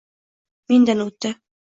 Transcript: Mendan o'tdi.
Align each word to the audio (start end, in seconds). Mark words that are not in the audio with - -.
Mendan 0.71 1.03
o'tdi. 1.05 1.33